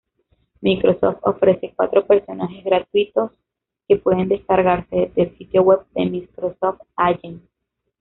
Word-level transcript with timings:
Microsoft 0.63 1.19
ofrece 1.21 1.73
cuatro 1.75 2.07
personajes 2.07 2.63
gratuitos, 2.65 3.33
que 3.87 3.97
pueden 3.97 4.29
descargarse 4.29 5.11
del 5.15 5.37
sitio 5.37 5.61
web 5.61 5.85
de 5.93 6.07
Microsoft 6.07 6.79
Agent. 6.95 7.43